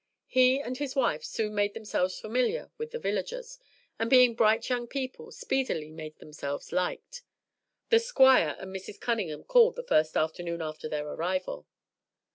[0.25, 3.59] He and his wife soon made themselves familiar with the villagers,
[3.99, 7.21] and being bright young people, speedily made themselves liked.
[7.91, 8.99] The Squire and Mrs.
[8.99, 11.67] Cunningham called the first afternoon after their arrival.